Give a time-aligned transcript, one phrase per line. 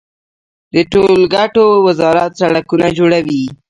[0.73, 3.43] د ټولګټو وزارت سړکونه جوړوي